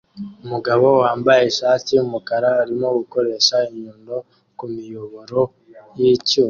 [0.43, 4.15] Umugabo wambaye ishati yumukara arimo gukoresha inyundo
[4.57, 5.39] kumiyoboro
[5.99, 6.39] yicyuma